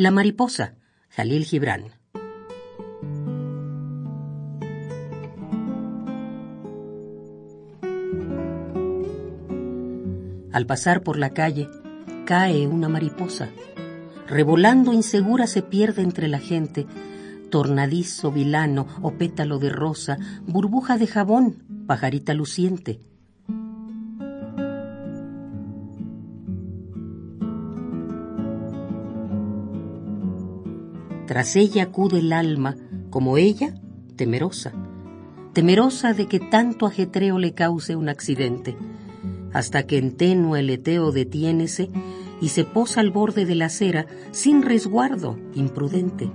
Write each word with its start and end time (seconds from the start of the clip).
La 0.00 0.10
mariposa, 0.10 0.76
Jalil 1.10 1.44
Gibran. 1.44 1.82
Al 10.52 10.64
pasar 10.64 11.02
por 11.02 11.18
la 11.18 11.34
calle, 11.34 11.68
cae 12.24 12.66
una 12.66 12.88
mariposa. 12.88 13.50
Revolando 14.26 14.94
insegura 14.94 15.46
se 15.46 15.60
pierde 15.60 16.00
entre 16.00 16.28
la 16.28 16.38
gente, 16.38 16.86
tornadizo 17.50 18.32
vilano 18.32 18.86
o 19.02 19.12
pétalo 19.18 19.58
de 19.58 19.68
rosa, 19.68 20.16
burbuja 20.46 20.96
de 20.96 21.08
jabón, 21.08 21.84
pajarita 21.86 22.32
luciente. 22.32 23.00
Tras 31.30 31.54
ella 31.54 31.84
acude 31.84 32.18
el 32.18 32.32
alma, 32.32 32.74
como 33.08 33.38
ella, 33.38 33.72
temerosa, 34.16 34.72
temerosa 35.52 36.12
de 36.12 36.26
que 36.26 36.40
tanto 36.40 36.86
ajetreo 36.86 37.38
le 37.38 37.54
cause 37.54 37.94
un 37.94 38.08
accidente, 38.08 38.76
hasta 39.52 39.86
que 39.86 39.98
en 39.98 40.16
tenue 40.16 40.58
aleteo 40.58 41.12
detiénese 41.12 41.88
y 42.40 42.48
se 42.48 42.64
posa 42.64 43.00
al 43.00 43.12
borde 43.12 43.46
de 43.46 43.54
la 43.54 43.66
acera 43.66 44.06
sin 44.32 44.62
resguardo, 44.62 45.38
imprudente. 45.54 46.32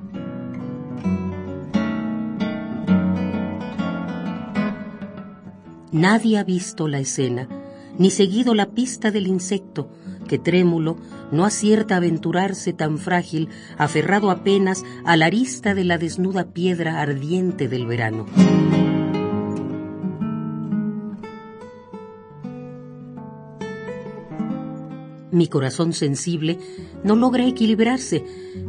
Nadie 5.92 6.38
ha 6.38 6.46
visto 6.46 6.88
la 6.88 7.00
escena, 7.00 7.50
ni 7.98 8.12
seguido 8.12 8.56
la 8.56 8.68
pista 8.68 9.12
del 9.12 9.28
insecto, 9.28 9.90
que 10.28 10.38
trémulo 10.38 10.98
no 11.32 11.46
acierta 11.46 11.96
a 11.96 11.98
aventurarse 11.98 12.74
tan 12.74 12.98
frágil, 12.98 13.50
aferrado 13.78 14.32
apenas 14.32 14.84
a 15.06 15.16
la 15.18 15.28
arista 15.28 15.74
de 15.74 15.84
la 15.84 15.98
desnuda 15.98 16.52
piedra 16.52 17.02
ardiente 17.02 17.68
del 17.68 17.86
verano. 17.86 18.26
Mi 25.32 25.48
corazón 25.48 25.92
sensible 25.92 26.58
no 27.04 27.18
logra 27.18 27.46
equilibrarse 27.46 28.24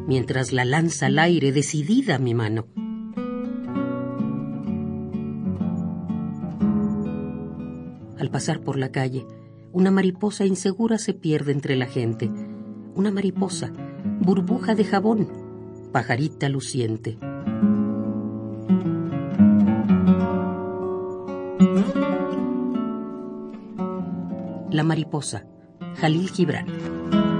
mientras 0.09 0.53
la 0.53 0.65
lanza 0.65 1.07
al 1.07 1.20
aire 1.20 1.53
decidida 1.53 2.19
mi 2.19 2.35
mano. 2.35 2.67
Al 8.19 8.31
pasar 8.31 8.63
por 8.63 8.79
la 8.79 8.91
calle, 8.91 9.25
una 9.77 9.91
mariposa 9.91 10.47
insegura 10.47 10.97
se 10.97 11.13
pierde 11.13 11.53
entre 11.53 11.77
la 11.77 11.85
gente. 11.85 12.31
Una 12.95 13.11
mariposa, 13.11 13.71
burbuja 14.21 14.75
de 14.75 14.85
jabón, 14.87 15.29
pajarita 15.93 16.49
luciente. 16.49 17.19
La 24.71 24.83
mariposa, 24.83 25.45
Jalil 25.97 26.31
Gibran. 26.31 27.36